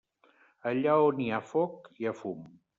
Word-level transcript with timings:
Allà 0.69 0.95
on 1.09 1.21
hi 1.25 1.29
ha 1.37 1.43
foc, 1.53 1.89
hi 1.99 2.09
ha 2.11 2.19
fum. 2.25 2.45